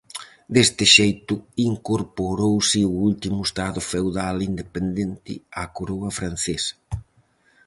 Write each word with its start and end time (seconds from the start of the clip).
Deste 0.55 0.85
xeito 0.95 1.35
incorporouse 1.69 2.79
o 2.91 2.93
último 3.09 3.39
estado 3.49 3.79
feudal 3.91 4.35
independente 4.51 5.33
á 5.59 5.63
coroa 5.75 6.09
francesa. 6.19 6.75